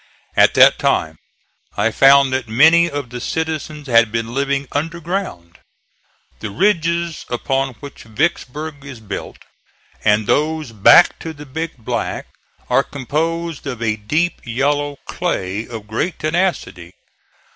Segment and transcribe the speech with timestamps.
[0.35, 1.19] At that time
[1.77, 5.59] I found that many of the citizens had been living under ground.
[6.39, 9.45] The ridges upon which Vicksburg is built,
[10.03, 12.25] and those back to the Big Black,
[12.67, 16.93] are composed of a deep yellow clay of great tenacity.